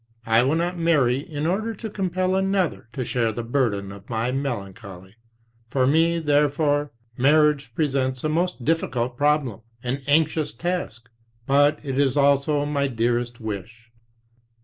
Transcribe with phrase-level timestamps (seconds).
[0.25, 4.31] I will not marry in order to compel another to share the burden of my
[4.31, 5.13] melancholy.
[5.69, 11.07] For me, therefore, marriage presents a most difficult problem, an anxious task;
[11.45, 13.91] but it is also my dearest wish."